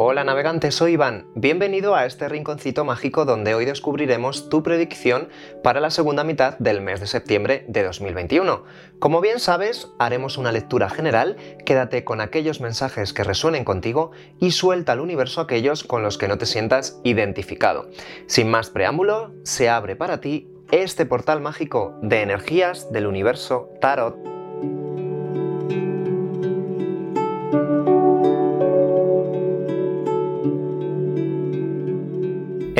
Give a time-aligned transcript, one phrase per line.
[0.00, 1.26] Hola navegante, soy Iván.
[1.34, 5.28] Bienvenido a este rinconcito mágico donde hoy descubriremos tu predicción
[5.64, 8.62] para la segunda mitad del mes de septiembre de 2021.
[9.00, 14.52] Como bien sabes, haremos una lectura general, quédate con aquellos mensajes que resuenen contigo y
[14.52, 17.88] suelta al universo aquellos con los que no te sientas identificado.
[18.28, 24.37] Sin más preámbulo, se abre para ti este portal mágico de energías del universo Tarot.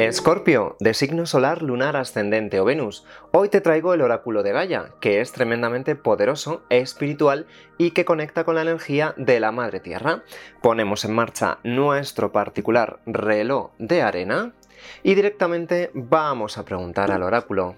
[0.08, 3.04] Escorpio, de signo solar, lunar, ascendente o Venus.
[3.30, 8.44] Hoy te traigo el oráculo de Gaia, que es tremendamente poderoso, espiritual y que conecta
[8.44, 10.22] con la energía de la Madre Tierra.
[10.62, 14.54] Ponemos en marcha nuestro particular reloj de arena
[15.02, 17.76] y directamente vamos a preguntar al oráculo.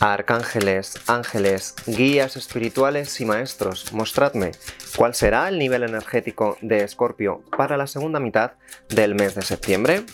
[0.00, 4.50] Arcángeles, ángeles, guías espirituales y maestros, mostradme
[4.96, 8.54] cuál será el nivel energético de Escorpio para la segunda mitad
[8.88, 10.04] del mes de septiembre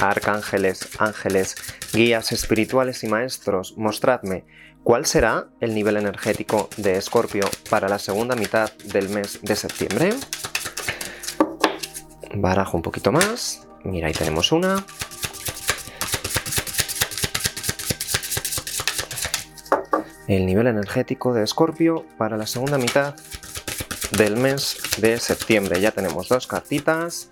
[0.00, 1.56] arcángeles, ángeles,
[1.92, 4.44] guías espirituales y maestros, mostradme
[4.82, 10.10] cuál será el nivel energético de Escorpio para la segunda mitad del mes de septiembre.
[12.34, 13.66] Barajo un poquito más.
[13.82, 14.84] Mira, ahí tenemos una.
[20.28, 23.14] El nivel energético de Escorpio para la segunda mitad
[24.12, 25.80] del mes de septiembre.
[25.80, 27.28] Ya tenemos dos cartitas.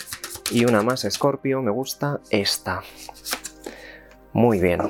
[0.51, 2.83] Y una más Scorpio, me gusta esta.
[4.33, 4.81] Muy bien.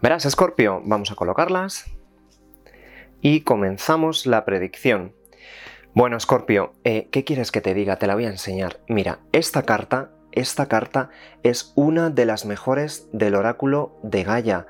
[0.00, 1.84] Verás, Scorpio, vamos a colocarlas.
[3.20, 5.12] Y comenzamos la predicción.
[5.94, 7.96] Bueno, Scorpio, eh, ¿qué quieres que te diga?
[7.96, 8.80] Te la voy a enseñar.
[8.88, 11.10] Mira, esta carta, esta carta
[11.42, 14.66] es una de las mejores del oráculo de Gaia.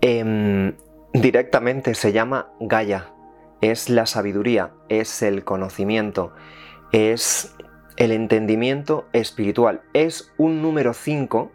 [0.00, 0.74] Em,
[1.12, 3.12] directamente se llama Gaia.
[3.60, 6.32] Es la sabiduría, es el conocimiento,
[6.92, 7.54] es
[7.96, 9.82] el entendimiento espiritual.
[9.92, 11.52] Es un número 5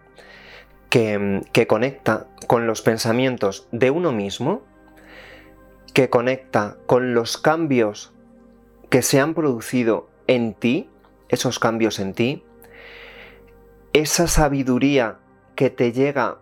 [0.90, 4.62] que, que, conecta con los pensamientos de uno mismo,
[5.94, 8.14] que conecta con los cambios
[8.90, 10.90] que se han producido en ti,
[11.30, 12.44] esos cambios en ti,
[13.94, 15.18] esa sabiduría
[15.56, 16.38] que te llega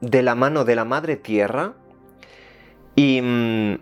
[0.00, 1.74] de la mano de la Madre Tierra
[2.94, 3.78] y, mm,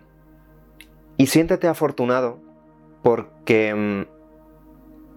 [1.16, 2.38] y siéntete afortunado
[3.02, 4.15] porque mm,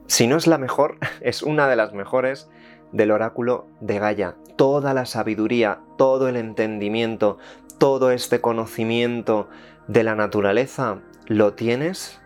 [0.10, 2.50] si no es la mejor, es una de las mejores
[2.92, 4.36] del oráculo de Gaia.
[4.56, 7.38] Toda la sabiduría, todo el entendimiento,
[7.78, 9.48] todo este conocimiento
[9.88, 12.20] de la naturaleza, lo tienes,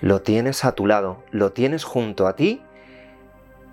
[0.00, 2.62] lo tienes a tu lado, lo tienes junto a ti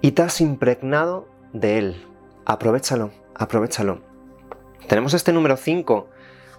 [0.01, 2.07] y te has impregnado de él.
[2.45, 4.01] Aprovechalo, aprovechalo.
[4.87, 6.09] Tenemos este número 5,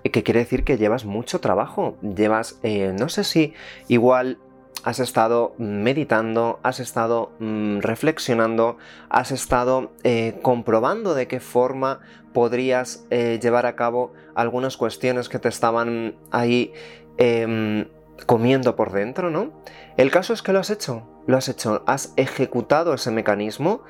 [0.03, 1.97] que quiere decir que llevas mucho trabajo.
[2.03, 3.55] Llevas, eh, no sé si
[3.87, 4.39] igual
[4.83, 12.01] has estado meditando, has estado mm, reflexionando, has estado eh, comprobando de qué forma
[12.33, 16.73] podrías eh, llevar a cabo algunas cuestiones que te estaban ahí
[17.19, 17.89] em,
[18.27, 19.53] comiendo por dentro, ¿no?
[19.97, 23.83] El caso es que lo has hecho, lo has hecho, has ejecutado ese mecanismo,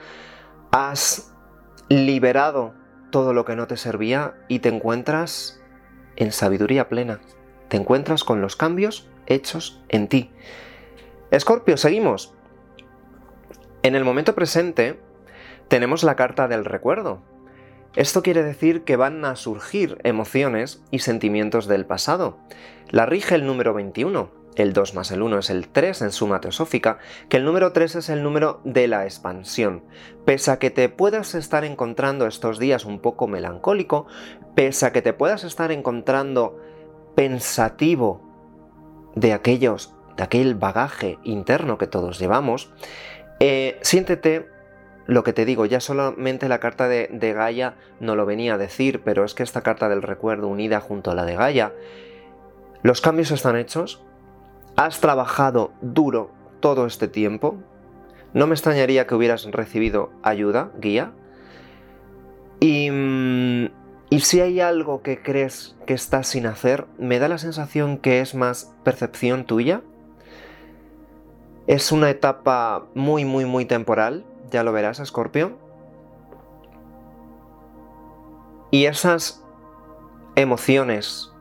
[0.72, 1.32] has
[1.88, 2.74] liberado
[3.10, 5.60] todo lo que no te servía y te encuentras
[6.16, 7.20] en sabiduría plena,
[7.68, 10.30] te encuentras con los cambios hechos en ti.
[11.30, 12.34] Escorpio, seguimos.
[13.84, 14.98] En el momento presente
[15.68, 17.22] tenemos la carta del recuerdo.
[17.94, 22.38] Esto quiere decir que van a surgir emociones y sentimientos del pasado.
[22.88, 24.40] La rige el número 21.
[24.56, 26.98] El 2 más el 1 es el 3 en suma teosófica,
[27.28, 29.84] que el número 3 es el número de la expansión.
[30.24, 34.08] Pese a que te puedas estar encontrando estos días un poco melancólico,
[34.56, 36.58] pese a que te puedas estar encontrando
[37.14, 38.20] pensativo
[39.14, 42.72] de aquellos aquel bagaje interno que todos llevamos,
[43.40, 44.48] eh, siéntete
[45.06, 48.58] lo que te digo, ya solamente la carta de, de, Gaia no lo venía a
[48.58, 51.72] decir, pero es que esta carta del recuerdo unida junto a la de Gaia,
[52.82, 54.02] los cambios están hechos,
[54.76, 56.30] has trabajado duro
[56.60, 57.56] todo este tiempo,
[58.34, 61.12] no me extrañaría que hubieras recibido ayuda, guía,
[62.60, 63.70] y, mm,
[64.10, 68.20] y si hay algo que crees que estás sin hacer, me da la sensación que
[68.20, 69.82] es más percepción tuya,
[71.70, 75.52] es una etapa muy, muy, muy temporal, ya lo verás, Scorpio.
[78.72, 79.44] Y esas
[80.34, 81.32] emociones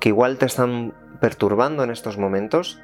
[0.00, 2.80] que igual te están perturbando en estos momentos,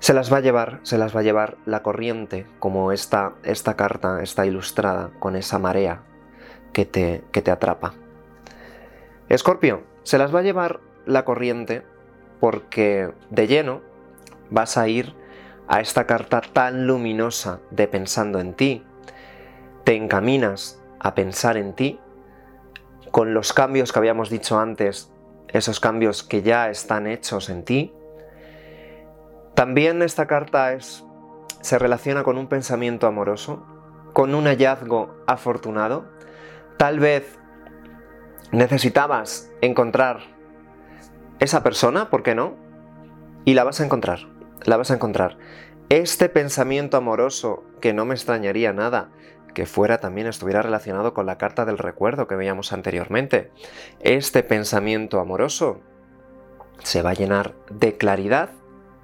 [0.00, 3.76] se las va a llevar, se las va a llevar la corriente, como esta, esta
[3.76, 6.02] carta está ilustrada con esa marea
[6.72, 7.94] que te, que te atrapa.
[9.28, 11.84] Escorpio, se las va a llevar la corriente
[12.40, 13.82] porque de lleno
[14.50, 15.14] vas a ir
[15.68, 18.84] a esta carta tan luminosa de pensando en ti,
[19.84, 22.00] te encaminas a pensar en ti,
[23.10, 25.12] con los cambios que habíamos dicho antes,
[25.48, 27.92] esos cambios que ya están hechos en ti.
[29.54, 31.04] También esta carta es,
[31.60, 33.64] se relaciona con un pensamiento amoroso,
[34.12, 36.04] con un hallazgo afortunado.
[36.76, 37.38] Tal vez
[38.52, 40.20] necesitabas encontrar
[41.38, 42.54] esa persona, ¿por qué no?
[43.44, 44.20] Y la vas a encontrar,
[44.64, 45.38] la vas a encontrar.
[45.88, 49.10] Este pensamiento amoroso, que no me extrañaría nada,
[49.54, 53.50] que fuera también estuviera relacionado con la carta del recuerdo que veíamos anteriormente.
[54.00, 55.80] Este pensamiento amoroso
[56.82, 58.50] se va a llenar de claridad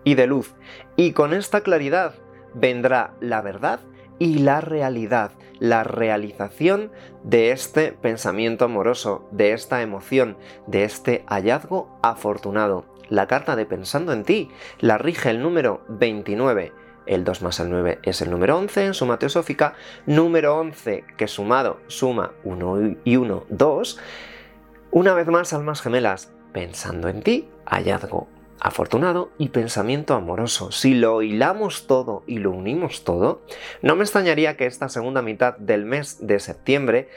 [0.05, 0.55] y de luz.
[0.97, 2.15] Y con esta claridad
[2.55, 3.81] vendrá la verdad
[4.19, 6.93] y la realidad, la realización
[7.25, 12.92] de este pensamiento amoroso, de esta emoción, de este hallazgo afortunado.
[13.13, 14.49] La carta de Pensando en ti
[14.81, 16.73] la rige el número 29
[17.05, 19.75] el 2 más el 9 es el número 11 en suma teosófica,
[20.07, 24.01] número 11 que sumado suma 1 y 1, 2.
[24.93, 28.29] Una vez más, almas gemelas, pensando en ti, hallazgo
[28.59, 30.73] afortunado y pensamiento amoroso.
[30.73, 33.43] Si lo hilamos todo y lo unimos todo,
[33.83, 37.11] no me extrañaría que esta segunda mitad del mes de septiembre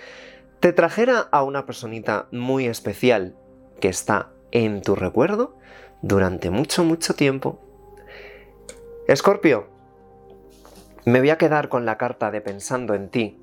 [0.59, 3.37] te trajera a una personita muy especial
[3.79, 5.57] que está en tu recuerdo
[6.01, 7.59] durante mucho, mucho tiempo.
[9.07, 9.67] Escorpio,
[11.05, 13.39] me voy a quedar con la carta de pensando en ti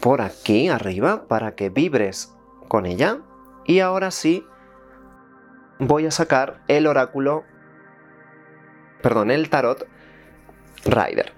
[0.00, 2.34] por aquí arriba para que vibres
[2.68, 3.18] con ella.
[3.64, 4.44] Y ahora sí,
[5.78, 7.44] voy a sacar el oráculo,
[9.02, 9.86] perdón, el tarot
[10.84, 11.32] Rider.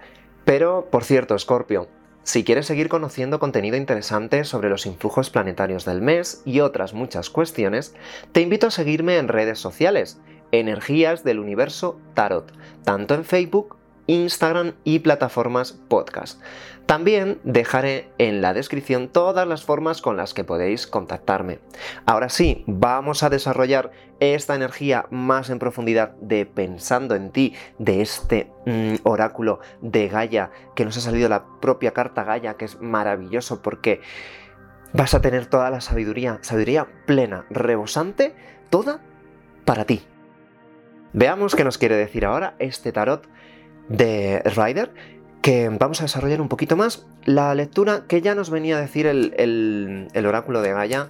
[0.44, 1.88] Pero, por cierto, Scorpio,
[2.24, 7.30] si quieres seguir conociendo contenido interesante sobre los influjos planetarios del mes y otras muchas
[7.30, 7.94] cuestiones,
[8.32, 10.18] te invito a seguirme en redes sociales,
[10.50, 12.52] Energías del Universo Tarot,
[12.84, 13.76] tanto en Facebook
[14.06, 16.40] Instagram y plataformas podcast.
[16.86, 21.60] También dejaré en la descripción todas las formas con las que podéis contactarme.
[22.04, 23.90] Ahora sí, vamos a desarrollar
[24.20, 30.50] esta energía más en profundidad de pensando en ti, de este mm, oráculo de Gaia,
[30.74, 34.02] que nos ha salido la propia carta Gaia, que es maravilloso porque
[34.92, 38.34] vas a tener toda la sabiduría, sabiduría plena, rebosante,
[38.68, 39.00] toda
[39.64, 40.02] para ti.
[41.14, 43.28] Veamos qué nos quiere decir ahora este tarot
[43.88, 44.92] de Ryder,
[45.42, 49.06] que vamos a desarrollar un poquito más la lectura que ya nos venía a decir
[49.06, 51.08] el, oráculo de Gaia,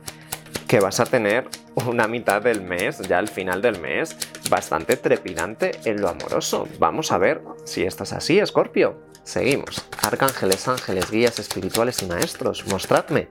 [0.66, 4.16] que vas a tener una mitad del mes, ya al final del mes,
[4.50, 6.68] bastante trepidante en lo amoroso.
[6.78, 8.96] Vamos a ver si estás así, Escorpio.
[9.22, 9.86] Seguimos.
[10.02, 13.28] Arcángeles, ángeles, guías espirituales y maestros, mostradme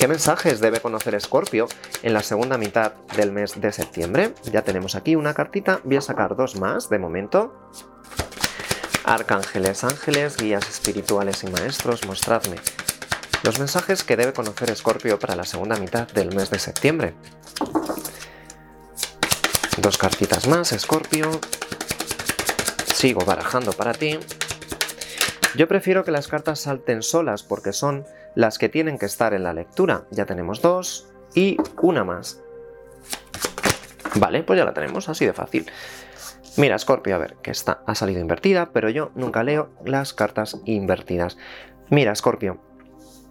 [0.00, 1.68] qué mensajes debe conocer Escorpio
[2.02, 4.32] en la segunda mitad del mes de septiembre.
[4.50, 7.70] Ya tenemos aquí una cartita, voy a sacar dos más de momento.
[9.04, 12.56] Arcángeles, ángeles, guías espirituales y maestros, mostradme
[13.42, 17.14] los mensajes que debe conocer Escorpio para la segunda mitad del mes de septiembre.
[19.78, 21.40] Dos cartitas más, Escorpio.
[22.92, 24.18] Sigo barajando para ti.
[25.56, 28.04] Yo prefiero que las cartas salten solas porque son
[28.34, 30.04] las que tienen que estar en la lectura.
[30.10, 32.40] Ya tenemos dos y una más.
[34.16, 35.66] Vale, pues ya la tenemos, así de fácil.
[36.56, 40.60] Mira, Scorpio, a ver, que esta ha salido invertida, pero yo nunca leo las cartas
[40.64, 41.38] invertidas.
[41.90, 42.58] Mira, Scorpio,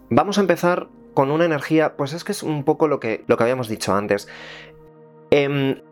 [0.08, 3.36] vamos a empezar con una energía, pues es que es un poco lo que, lo
[3.36, 4.26] que habíamos dicho antes.
[5.30, 5.82] Em,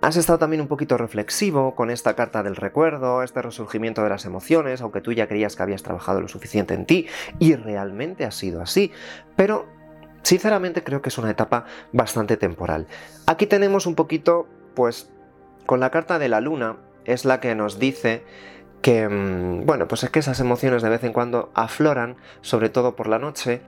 [0.00, 4.24] has estado también un poquito reflexivo con esta carta del recuerdo, este resurgimiento de las
[4.24, 7.06] emociones, aunque tú ya creías que habías trabajado lo suficiente en ti,
[7.38, 8.90] y realmente ha sido así.
[9.36, 9.66] Pero,
[10.22, 12.86] sinceramente, creo que es una etapa bastante temporal.
[13.26, 15.10] Aquí tenemos un poquito, pues,
[15.66, 18.24] con la carta de la luna es la que nos dice
[18.80, 22.96] que, mm, bueno, pues es que esas emociones de vez en cuando afloran, sobre todo
[22.96, 23.62] por la noche.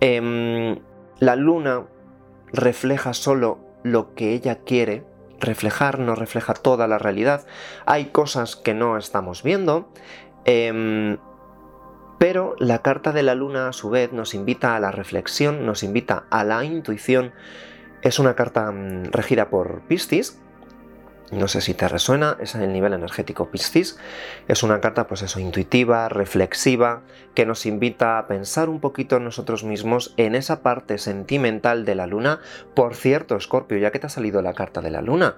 [0.00, 0.78] Em,
[1.18, 1.84] la luna
[2.52, 5.04] refleja solo lo que ella quiere
[5.40, 7.46] reflejar, no refleja toda la realidad.
[7.86, 9.88] Hay cosas que no estamos viendo.
[10.44, 11.18] Em,
[12.18, 15.82] pero la carta de la luna a su vez nos invita a la reflexión, nos
[15.82, 17.32] invita a la intuición.
[18.02, 20.40] Es una carta mm, regida por Piscis,
[21.30, 23.98] no sé si te resuena, es el nivel energético Piscis.
[24.48, 27.02] Es una carta, pues eso, intuitiva, reflexiva,
[27.34, 32.06] que nos invita a pensar un poquito nosotros mismos, en esa parte sentimental de la
[32.06, 32.40] luna.
[32.74, 35.36] Por cierto, Scorpio, ya que te ha salido la carta de la luna,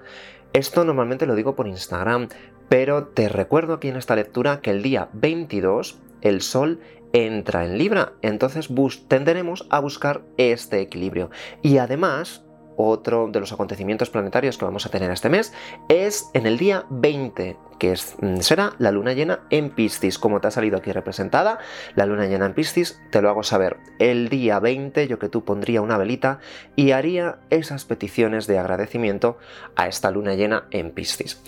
[0.53, 2.29] esto normalmente lo digo por Instagram,
[2.69, 6.79] pero te recuerdo aquí en esta lectura que el día 22 el Sol
[7.13, 8.69] entra en Libra, entonces
[9.07, 11.29] tenderemos a buscar este equilibrio.
[11.61, 12.43] Y además,
[12.77, 15.53] otro de los acontecimientos planetarios que vamos a tener este mes
[15.89, 20.17] es en el día 20, que mm, será la luna llena en Piscis.
[20.17, 21.59] Como te ha salido aquí representada,
[21.95, 23.77] la luna llena en Piscis, te lo hago saber.
[23.99, 26.39] El día 20 yo que tú pondría una velita
[26.75, 29.37] y haría esas peticiones de agradecimiento
[29.75, 31.41] a esta luna llena en Piscis.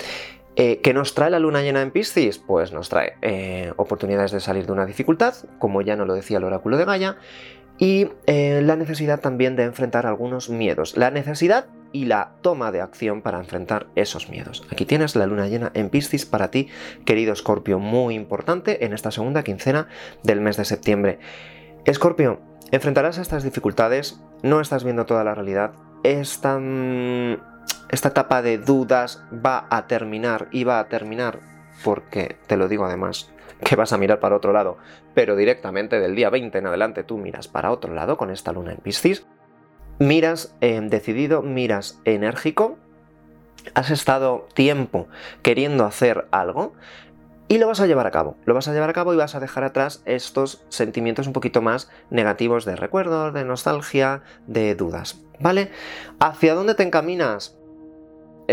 [0.55, 2.37] Eh, ¿Qué nos trae la luna llena en Piscis?
[2.37, 6.37] Pues nos trae eh, oportunidades de salir de una dificultad, como ya nos lo decía
[6.37, 7.17] el oráculo de Gaia,
[7.77, 10.95] y eh, la necesidad también de enfrentar algunos miedos.
[10.95, 14.63] La necesidad y la toma de acción para enfrentar esos miedos.
[14.71, 16.69] Aquí tienes la luna llena en Piscis para ti,
[17.05, 19.87] querido Escorpio, muy importante en esta segunda quincena
[20.23, 21.19] del mes de septiembre.
[21.85, 22.39] Escorpio,
[22.71, 26.59] enfrentarás estas dificultades, no estás viendo toda la realidad, esta,
[27.93, 31.39] esta etapa de dudas va a terminar y va a terminar
[31.83, 33.31] porque, te lo digo además,
[33.63, 34.77] que vas a mirar para otro lado,
[35.13, 38.71] pero directamente del día 20 en adelante tú miras para otro lado con esta luna
[38.71, 39.25] en Piscis,
[39.99, 42.77] miras decidido, miras enérgico,
[43.75, 45.07] has estado tiempo
[45.43, 46.73] queriendo hacer algo
[47.47, 48.35] y lo vas a llevar a cabo.
[48.45, 51.61] Lo vas a llevar a cabo y vas a dejar atrás estos sentimientos un poquito
[51.61, 55.21] más negativos de recuerdos, de nostalgia, de dudas.
[55.39, 55.69] ¿Vale?
[56.19, 57.55] ¿Hacia dónde te encaminas?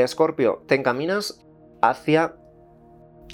[0.03, 1.45] Escorpio, te encaminas
[1.83, 2.35] hacia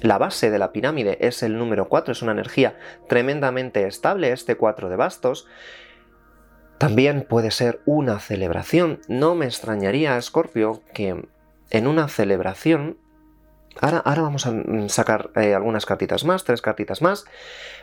[0.03, 2.77] la base de la pirámide es el número 4, es una energía
[3.09, 5.47] tremendamente estable, este 4 de bastos.
[6.79, 9.01] También puede ser una celebración.
[9.09, 11.27] No me extrañaría, Scorpio, que
[11.71, 12.99] en una celebración
[13.81, 17.27] Ahora, vamos a mm, sacar eh, algunas cartitas más, tres cartitas más.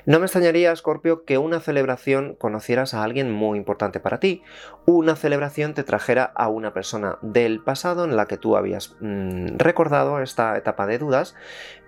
[0.06, 4.42] No me extrañaría, Scorpio, que una celebración conocieras a alguien muy importante para ti.
[4.86, 9.58] Una celebración te trajera a una persona del pasado en la que tú habías mm,
[9.58, 11.36] recordado esta etapa de dudas.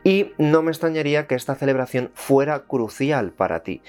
[0.04, 3.82] Y no me extrañaría que esta celebración fuera crucial para ti.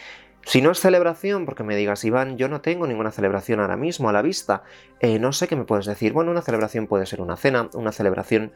[0.46, 4.08] Si no es celebración, porque me digas, Iván, yo no tengo ninguna celebración ahora mismo
[4.08, 4.62] a la vista,
[5.00, 6.12] eh, no sé qué me puedes decir.
[6.12, 8.52] Bueno, una celebración puede ser una cena, una celebración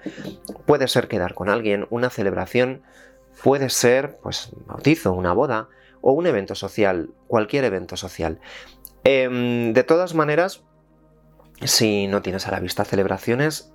[0.67, 2.83] puede ser quedar con alguien, una celebración
[3.43, 5.69] puede ser, pues, bautizo, una boda
[6.01, 8.39] o un evento social, cualquier evento social.
[9.03, 10.63] Em, de todas maneras,
[11.65, 13.73] si no tienes a la vista celebraciones,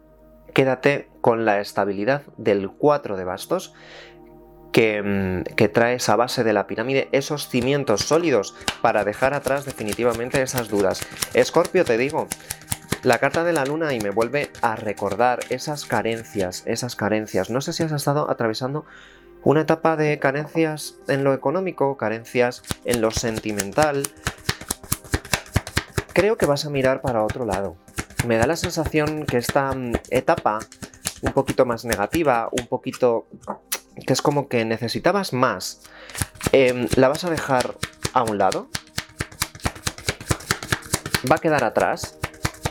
[0.54, 3.74] quédate con la estabilidad del 4 de bastos
[4.76, 10.42] Mm, que, trae esa base de la pirámide, esos cimientos sólidos para dejar atrás definitivamente
[10.42, 11.02] esas dudas.
[11.34, 12.28] Escorpio, te digo,
[13.04, 17.50] la carta de la luna y me vuelve a recordar esas carencias, esas carencias.
[17.50, 18.86] No sé si has estado atravesando
[19.44, 24.04] una etapa de carencias en lo económico, carencias en lo sentimental.
[26.12, 27.78] Creo que vas a mirar para otro lado.
[28.28, 30.60] Me da la sensación que esta mm, etapa
[31.22, 33.28] un poquito más negativa, un poquito
[34.06, 35.82] que es como que necesitabas más,
[36.52, 37.76] em, la vas a dejar
[38.14, 38.68] a un lado,
[41.30, 42.18] va a quedar atrás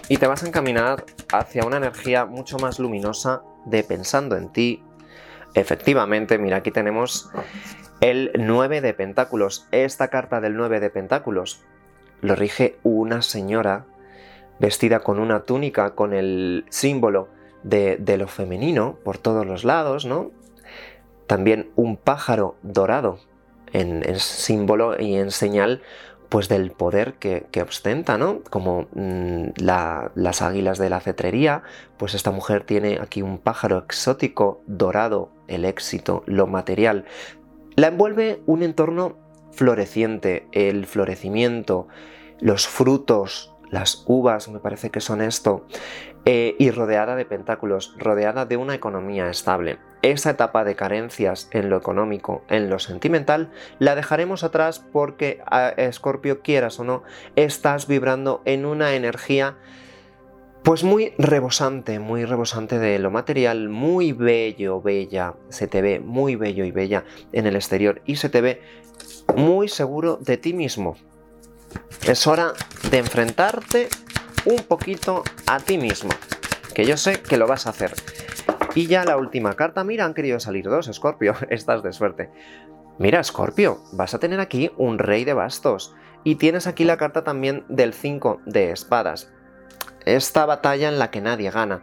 [0.08, 4.82] y te vas a encaminar hacia una energía mucho más luminosa de pensando en ti.
[5.54, 7.30] Efectivamente, mira, aquí tenemos
[8.00, 9.66] el 9 de pentáculos.
[9.70, 11.62] Esta carta del 9 de pentáculos
[12.20, 13.86] lo rige una señora
[14.58, 17.28] vestida con una túnica con el símbolo
[17.62, 20.30] de, de lo femenino por todos los lados, ¿no?
[21.26, 23.18] También un pájaro dorado
[23.72, 25.82] en, símbolo y en señal
[26.28, 28.40] pues del poder que, ostenta, ¿no?
[28.50, 31.62] Como mm, las águilas de la cetrería,
[31.96, 37.04] pues esta mujer tiene aquí un pájaro exótico dorado, el éxito, lo material.
[37.76, 39.16] La envuelve un entorno
[39.52, 41.86] floreciente, el florecimiento,
[42.40, 45.66] los frutos, las uvas, me parece que son esto,
[46.24, 49.78] eh, y rodeada de pentáculos, rodeada de una economía estable.
[50.02, 55.42] Esa etapa de carencias en lo económico, en lo sentimental, la dejaremos atrás porque,
[55.76, 57.02] Escorpio, quieras o no,
[57.36, 59.56] estás vibrando en una energía
[60.62, 66.36] pues muy rebosante, muy rebosante de lo material, muy bello, bella, se te ve muy
[66.36, 68.62] bello y bella en el exterior y se te ve
[69.36, 70.96] muy seguro de ti mismo.
[72.06, 72.52] Es hora
[72.90, 73.88] de enfrentarte
[74.44, 76.10] un poquito a ti mismo,
[76.74, 77.94] que yo sé que lo vas a hacer.
[78.74, 82.30] Y ya la última carta, mira, han querido salir dos, Scorpio, estás de suerte.
[82.98, 85.94] Mira, Scorpio, vas a tener aquí un rey de bastos.
[86.22, 89.30] Y tienes aquí la carta también del 5 de espadas.
[90.04, 91.82] Esta batalla en la que nadie gana.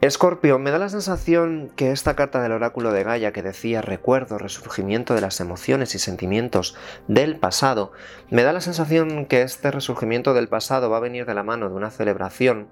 [0.00, 4.38] Escorpio, me da la sensación que esta carta del oráculo de Gaia que decía recuerdo,
[4.38, 6.74] resurgimiento de las emociones y sentimientos
[7.06, 7.92] del pasado,
[8.30, 11.68] me da la sensación que este resurgimiento del pasado va a venir de la mano
[11.68, 12.68] de una celebración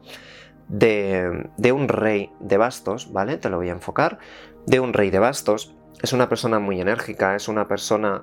[0.69, 3.37] de, de un rey de bastos, ¿vale?
[3.37, 4.19] Te lo voy a enfocar.
[4.67, 5.75] De un rey de bastos.
[6.03, 8.23] Es una persona muy enérgica, es una persona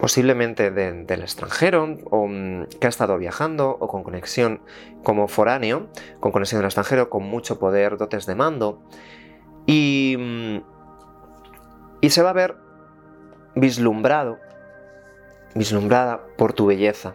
[0.00, 4.62] posiblemente del extranjero, o mm, que ha estado viajando, o con conexión
[5.02, 5.88] como foráneo,
[6.20, 8.82] con conexión del extranjero, con mucho poder, dotes de mando,
[9.66, 10.56] y, mm,
[12.00, 12.56] y se va a ver
[13.54, 14.38] vislumbrado,
[15.54, 17.14] vislumbrada por tu belleza.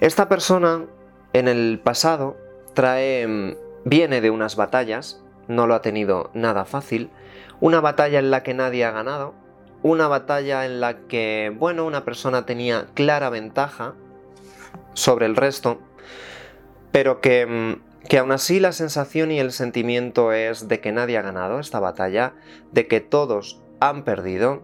[0.00, 0.84] Esta persona
[1.32, 2.36] en el pasado
[2.74, 3.56] trae, mm,
[3.86, 7.10] viene de unas batallas, no lo ha tenido nada fácil,
[7.60, 9.45] una batalla en la que nadie ha ganado,
[9.86, 13.94] una batalla en la que, bueno, una persona tenía clara ventaja
[14.94, 15.80] sobre el resto,
[16.90, 21.18] pero que, mm, que aún así la sensación y el sentimiento es de que nadie
[21.18, 22.34] ha ganado esta batalla,
[22.72, 24.62] de que todos han perdido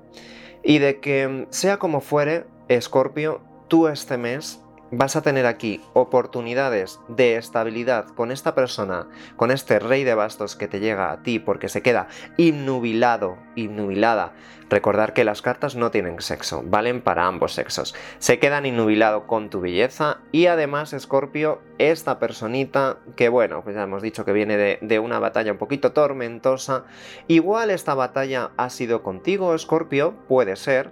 [0.64, 4.60] y de que, mm, sea como fuere, Escorpio, tú este mes
[4.92, 10.54] vas a tener aquí oportunidades de estabilidad con esta persona, con este rey de bastos
[10.54, 14.34] que te llega a ti porque se queda innubilado, innubilada.
[14.68, 17.94] Recordar que las cartas no tienen sexo, valen para ambos sexos.
[18.18, 23.82] Se quedan innubilado con tu belleza y además, Scorpio, esta personita que bueno, pues ya
[23.82, 26.84] hemos dicho que viene de, de una batalla un poquito tormentosa.
[27.28, 30.90] Igual esta batalla ha sido contigo, Scorpio, puede ser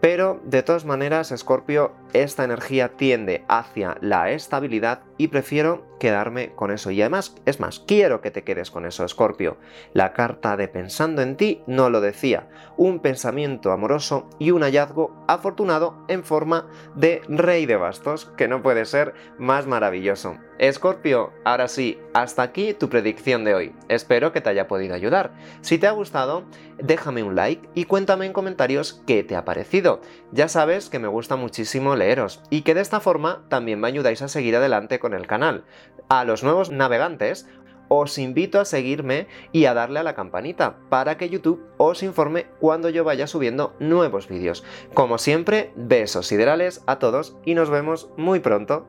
[0.00, 6.70] pero de todas maneras, Scorpio, esta energía tiende hacia la estabilidad y prefiero quedarme con
[6.70, 6.90] eso.
[6.90, 9.56] Y además, es más, quiero que te quedes con eso, Scorpio.
[9.92, 12.48] La carta de pensando en ti no lo decía.
[12.76, 18.62] Un pensamiento amoroso y un hallazgo afortunado en forma de rey de bastos, que no
[18.62, 20.36] puede ser más maravilloso.
[20.58, 23.74] Escorpio, ahora sí, hasta aquí tu predicción de hoy.
[23.88, 25.32] Espero que te haya podido ayudar.
[25.60, 26.44] Si te ha gustado,
[26.82, 30.00] déjame un like y cuéntame en comentarios qué te ha parecido.
[30.32, 34.20] Ya sabes que me gusta muchísimo leeros y que de esta forma también me ayudáis
[34.22, 35.64] a seguir adelante con el canal.
[36.08, 37.46] A los nuevos navegantes,
[37.88, 42.46] os invito a seguirme y a darle a la campanita para que YouTube os informe
[42.60, 44.64] cuando yo vaya subiendo nuevos vídeos.
[44.94, 48.86] Como siempre, besos siderales a todos y nos vemos muy pronto.